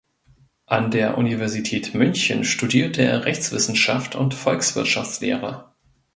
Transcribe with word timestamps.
An 0.65 0.89
der 0.89 1.19
Universität 1.19 1.93
München 1.93 2.43
studierte 2.43 3.03
er 3.03 3.25
Rechtswissenschaft 3.25 4.15
und 4.15 4.33
Volkswirtschaftslehre. 4.33 5.75